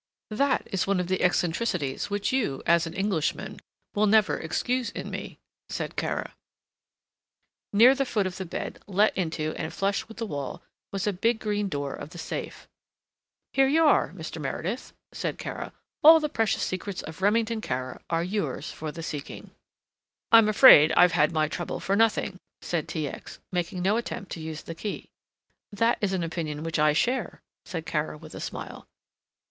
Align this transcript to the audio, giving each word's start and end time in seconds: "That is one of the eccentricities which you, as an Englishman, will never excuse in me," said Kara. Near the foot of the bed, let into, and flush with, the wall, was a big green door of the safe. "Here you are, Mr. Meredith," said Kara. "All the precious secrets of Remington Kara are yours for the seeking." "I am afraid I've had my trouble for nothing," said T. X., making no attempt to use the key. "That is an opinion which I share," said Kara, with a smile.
"That 0.31 0.67
is 0.71 0.87
one 0.87 0.99
of 0.99 1.09
the 1.09 1.21
eccentricities 1.21 2.09
which 2.09 2.33
you, 2.33 2.63
as 2.65 2.87
an 2.87 2.95
Englishman, 2.95 3.59
will 3.93 4.07
never 4.07 4.35
excuse 4.35 4.89
in 4.89 5.11
me," 5.11 5.37
said 5.69 5.95
Kara. 5.95 6.33
Near 7.71 7.93
the 7.93 8.03
foot 8.03 8.25
of 8.25 8.37
the 8.37 8.45
bed, 8.45 8.81
let 8.87 9.15
into, 9.15 9.53
and 9.57 9.71
flush 9.71 10.07
with, 10.07 10.17
the 10.17 10.25
wall, 10.25 10.63
was 10.91 11.05
a 11.05 11.13
big 11.13 11.39
green 11.39 11.69
door 11.69 11.93
of 11.93 12.09
the 12.09 12.17
safe. 12.17 12.67
"Here 13.53 13.67
you 13.67 13.85
are, 13.85 14.09
Mr. 14.13 14.41
Meredith," 14.41 14.91
said 15.13 15.37
Kara. 15.37 15.71
"All 16.03 16.19
the 16.19 16.29
precious 16.29 16.63
secrets 16.63 17.03
of 17.03 17.21
Remington 17.21 17.61
Kara 17.61 18.01
are 18.09 18.23
yours 18.23 18.71
for 18.71 18.91
the 18.91 19.03
seeking." 19.03 19.51
"I 20.31 20.39
am 20.39 20.49
afraid 20.49 20.91
I've 20.93 21.11
had 21.11 21.31
my 21.31 21.47
trouble 21.47 21.79
for 21.79 21.95
nothing," 21.95 22.39
said 22.63 22.87
T. 22.87 23.07
X., 23.07 23.37
making 23.51 23.83
no 23.83 23.97
attempt 23.97 24.31
to 24.31 24.39
use 24.39 24.63
the 24.63 24.73
key. 24.73 25.11
"That 25.71 25.99
is 26.01 26.11
an 26.11 26.23
opinion 26.23 26.63
which 26.63 26.79
I 26.79 26.93
share," 26.93 27.43
said 27.65 27.85
Kara, 27.85 28.17
with 28.17 28.33
a 28.33 28.39
smile. 28.39 28.87